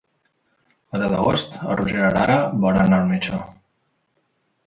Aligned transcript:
El 0.99 1.03
deu 1.05 1.11
d'agost 1.15 1.59
en 1.65 1.75
Roger 1.81 1.99
i 2.01 2.01
na 2.05 2.09
Lara 2.15 2.37
volen 2.65 2.83
anar 2.85 3.01
al 3.03 3.13
metge. 3.13 3.43